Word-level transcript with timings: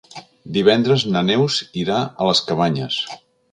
Divendres 0.55 1.03
na 1.17 1.23
Neus 1.27 1.59
irà 1.83 2.01
a 2.25 2.31
les 2.33 2.43
Cabanyes. 2.51 3.01